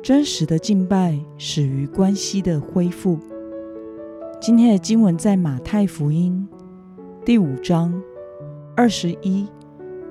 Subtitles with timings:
[0.00, 3.18] 真实的敬拜始于关系的恢复。
[4.40, 6.46] 今天的经文在马太福音
[7.24, 8.00] 第五章
[8.76, 9.46] 二十一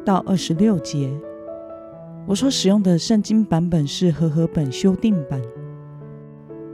[0.03, 1.09] 到二十六节。
[2.27, 5.41] 我所使用的圣经版本是和合本修订版。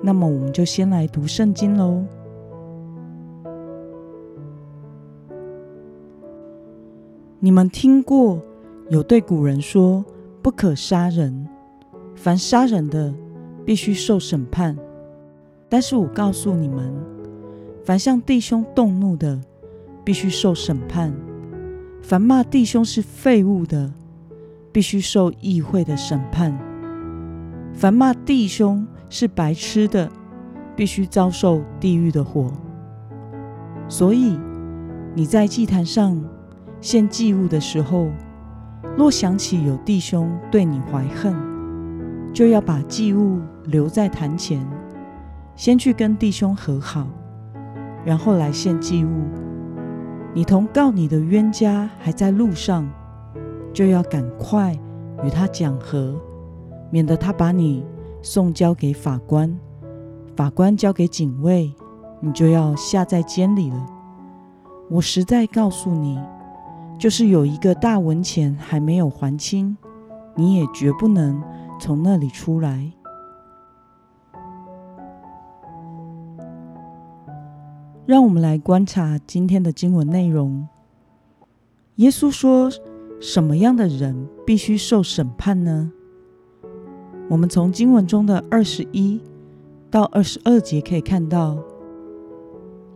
[0.02, 2.04] 那么，我们就先来读圣经喽。
[7.40, 8.42] 你们听过
[8.90, 10.04] 有对古人说
[10.42, 11.48] ：“不可杀人。”
[12.16, 13.14] 凡杀人的，
[13.66, 14.78] 必须受审判。
[15.70, 16.94] 但是我告诉你们，
[17.84, 19.42] 凡向弟兄动怒的，
[20.04, 21.12] 必须受审判；
[22.02, 23.92] 凡骂弟兄是废物的，
[24.72, 26.54] 必须受议会的审判；
[27.74, 30.10] 凡骂弟兄是白痴的，
[30.76, 32.52] 必须遭受地狱的火。
[33.90, 34.38] 所以
[35.16, 36.24] 你在祭坛上
[36.82, 38.10] 献祭物的时候，
[38.96, 41.36] 若想起有弟兄对你怀恨，
[42.34, 44.66] 就要把祭物留在坛前，
[45.56, 47.08] 先去跟弟兄和好，
[48.04, 49.10] 然后来献祭物。
[50.34, 52.90] 你同告你的冤家还在路上，
[53.72, 54.76] 就要赶快
[55.24, 56.20] 与他讲和，
[56.90, 57.86] 免得他把你
[58.24, 59.56] 送交给法官，
[60.36, 61.72] 法官交给警卫，
[62.20, 63.86] 你就要下在监里了。
[64.90, 66.20] 我实在告诉你，
[66.98, 69.78] 就是有一个大文钱还没有还清，
[70.36, 71.40] 你也绝不能。
[71.84, 72.90] 从那里出来。
[78.06, 80.66] 让我们来观察今天的经文内容。
[81.96, 82.72] 耶稣说
[83.20, 85.92] ：“什么样的人必须受审判呢？”
[87.30, 89.20] 我们从经文中的二十一
[89.92, 91.58] 到二十二节可以看到，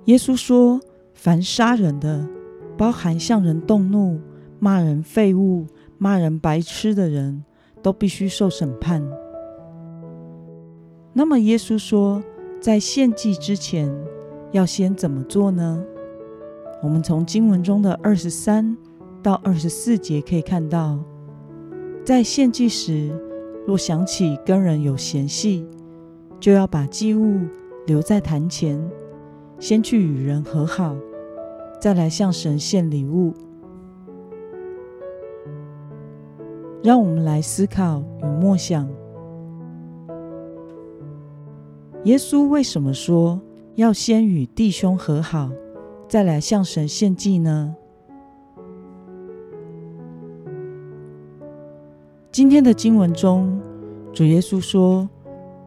[0.05, 0.79] 耶稣说
[1.13, 2.25] ：“凡杀人的，
[2.77, 4.21] 包含向人动怒、
[4.59, 5.67] 骂人废物、
[5.97, 7.43] 骂人白痴的人。”
[7.87, 9.01] 都必须受审判。
[11.13, 12.21] 那么，耶稣说，
[12.59, 13.89] 在献祭之前
[14.51, 15.81] 要先怎么做呢？
[16.83, 18.75] 我们从经文中的二十三
[19.23, 20.99] 到二十四节可以看到，
[22.03, 23.09] 在献祭时，
[23.65, 25.65] 若想起跟人有嫌隙，
[26.41, 27.39] 就要把祭物
[27.85, 28.85] 留在坛前，
[29.59, 30.93] 先去与人和好，
[31.79, 33.33] 再来向神献礼物。
[36.87, 38.87] 让我们来思考与默想：
[42.05, 43.41] 耶稣为什么说
[43.75, 45.51] 要先与弟兄和好，
[46.07, 47.75] 再来向神献祭呢？
[52.31, 53.59] 今天的经文中，
[54.13, 55.09] 主耶稣说，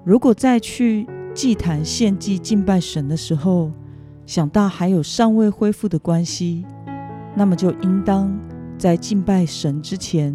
[0.03, 3.71] 如果在去祭坛献祭敬拜神的时候，
[4.25, 6.65] 想到还有尚未恢复的关系，
[7.37, 8.35] 那么就应当
[8.79, 10.35] 在敬拜神之前。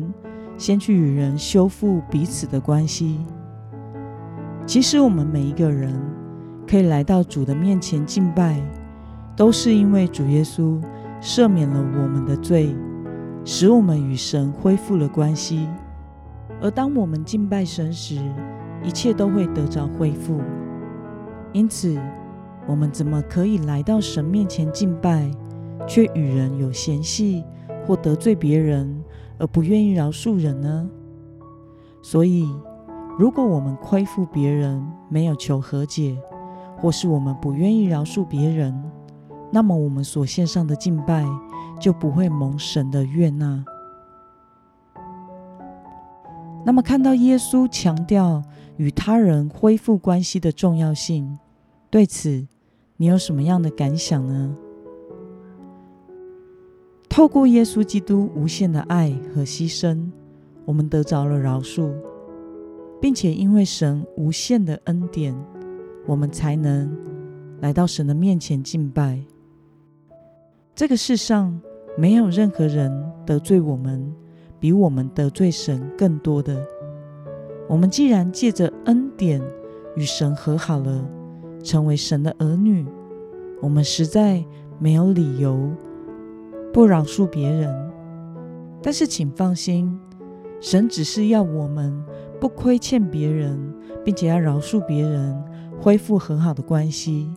[0.57, 3.19] 先去与人修复彼此的关系。
[4.66, 5.93] 其实，我们每一个人
[6.67, 8.59] 可以来到主的面前敬拜，
[9.35, 10.81] 都是因为主耶稣
[11.21, 12.75] 赦免了我们的罪，
[13.43, 15.67] 使我们与神恢复了关系。
[16.61, 18.19] 而当我们敬拜神时，
[18.81, 20.41] 一切都会得着恢复。
[21.51, 21.95] 因此，
[22.66, 25.29] 我们怎么可以来到神面前敬拜，
[25.85, 27.43] 却与人有嫌隙
[27.85, 29.03] 或得罪别人？
[29.38, 30.90] 而不愿意饶恕人呢？
[32.01, 32.47] 所以，
[33.18, 36.18] 如果我们亏负别人，没有求和解，
[36.78, 38.73] 或是我们不愿意饶恕别人，
[39.51, 41.25] 那么我们所献上的敬拜
[41.79, 43.66] 就不会蒙神的悦纳。
[46.66, 48.44] 那么，看到耶稣强调
[48.78, 51.37] 与他人恢复关系的重要性，
[51.90, 52.47] 对此
[52.97, 54.55] 你有什么样的感想呢？
[57.16, 60.06] 透过耶稣基督无限的爱和牺牲，
[60.66, 61.90] 我们得着了饶恕，
[63.00, 65.34] 并且因为神无限的恩典，
[66.06, 66.94] 我们才能
[67.62, 69.17] 来到神的面前敬拜。
[70.76, 71.58] 这个世上
[71.97, 72.91] 没有任何人
[73.26, 74.14] 得罪我们，
[74.59, 76.68] 比我们得罪神更多的。
[77.70, 79.41] 我们既然借着恩典
[79.96, 81.09] 与神和好了，
[81.64, 82.85] 成为神的儿女，
[83.61, 84.44] 我们实在
[84.79, 85.72] 没有理由。
[86.75, 87.73] 不饶恕别人，
[88.83, 89.97] 但是请放心，
[90.59, 92.03] 神只是要我们
[92.37, 93.57] 不亏欠别人，
[94.03, 95.41] 并且要饶恕别人，
[95.79, 97.33] 恢复很好的关系。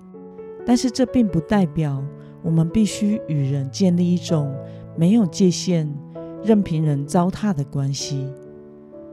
[0.67, 2.03] 但是这并不代表
[2.43, 4.53] 我们必须与人建立一种
[4.97, 5.89] 没有界限、
[6.43, 8.27] 任凭人糟蹋的关系。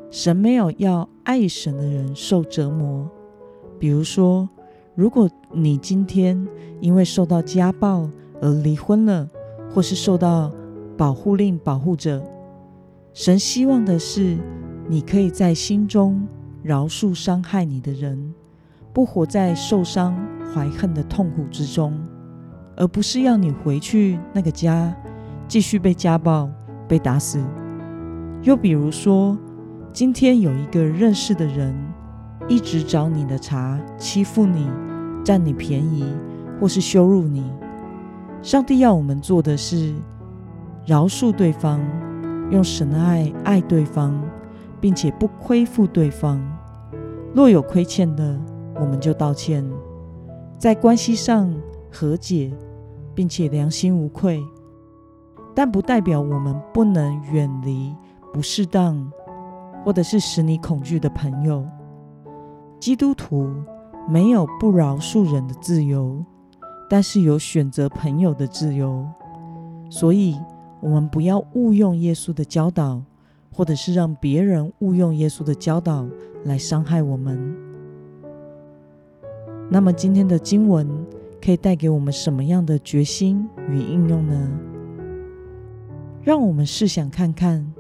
[0.10, 3.08] 神没有要爱神的人受折磨。
[3.78, 4.50] 比如说，
[4.96, 6.48] 如果你今天
[6.80, 8.10] 因为受到家暴
[8.42, 9.30] 而离婚了，
[9.76, 10.50] 或是受到
[10.98, 12.24] 保护令保护着，
[13.14, 14.38] 神希望的是
[14.88, 16.26] 你可以在心中
[16.64, 18.34] 饶恕伤害你的人，
[18.94, 20.16] 不活在受伤。
[20.54, 21.94] 怀恨的痛苦之中，
[22.78, 24.96] 而不是要你回去那个家，
[25.50, 26.50] 继续被家暴、
[26.88, 27.44] 被打死。
[28.44, 29.38] 又比如说，
[29.92, 31.76] 今天有一个认识的人
[32.48, 34.70] 一直找你的茬，欺负你、
[35.26, 36.06] 占你便宜，
[36.58, 37.44] 或是羞辱你。
[38.46, 39.96] 上帝要我们做的是
[40.86, 41.82] 饶恕对方，
[42.52, 44.14] 用神的爱爱对方，
[44.80, 46.40] 并且不亏负对方。
[47.34, 48.40] 若有亏欠的，
[48.76, 49.68] 我们就道歉。
[50.60, 51.52] 在关系上
[51.92, 52.54] 和解，
[53.16, 54.40] 并且良心无愧，
[55.56, 57.96] 但不代表我们不能远离
[58.32, 59.12] 不适当
[59.84, 61.66] 或者是使你恐惧的朋友。
[62.80, 63.52] 基督徒
[64.08, 66.24] 没有不饶恕人的自由，
[66.90, 69.06] 但是有选择朋友的自由。
[69.90, 70.36] 所以，
[70.82, 73.02] 我们不要误用耶稣的教导，
[73.54, 76.08] 或者是让别人误用耶稣的教导
[76.44, 77.56] 来伤害我们。
[79.70, 80.88] 那么今天的经文
[81.42, 84.60] 可以带给我们什么样的决心与应用呢？
[86.24, 87.72] 让我们试想看看，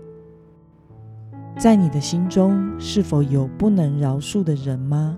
[1.58, 5.18] 在你的心中是否有不能饶恕的人吗？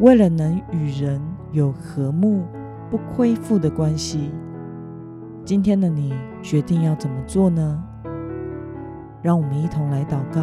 [0.00, 1.20] 为了能与人
[1.52, 2.42] 有和睦、
[2.90, 4.30] 不亏负的关系，
[5.44, 7.84] 今天的你决定要怎么做呢？
[9.20, 10.40] 让我们一同来祷告。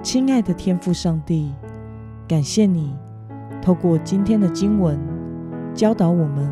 [0.00, 1.52] 亲爱的天父上帝。
[2.26, 2.96] 感谢你，
[3.60, 4.98] 透过今天的经文
[5.74, 6.48] 教导我们，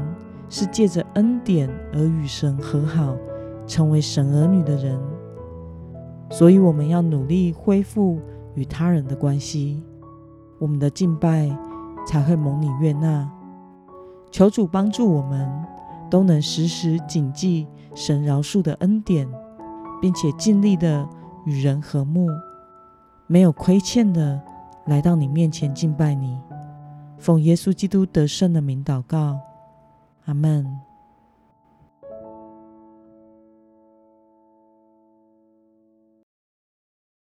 [0.51, 3.17] 是借着恩典而与神和好，
[3.67, 5.01] 成为神儿女的人。
[6.29, 8.21] 所以我们要努力恢复
[8.55, 9.83] 与他人的关系，
[10.63, 11.51] 我们的敬拜
[12.07, 13.29] 才会蒙你悦纳。
[14.31, 15.51] 求主帮助我们，
[16.09, 17.67] 都能时时谨记
[17.97, 19.29] 神饶恕的恩典，
[20.01, 21.05] 并且尽力的
[21.45, 22.29] 与人和睦，
[23.27, 24.41] 没有亏欠的。
[24.87, 26.41] 来到你面前敬拜你，
[27.19, 29.41] 奉耶稣基督得胜的名祷告，
[30.27, 30.65] 阿门。